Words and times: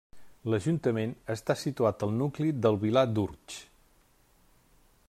L'ajuntament 0.51 1.13
està 1.33 1.57
situat 1.65 2.07
al 2.07 2.17
nucli 2.23 2.51
del 2.65 2.81
Vilar 2.87 3.05
d'Urtx. 3.13 3.61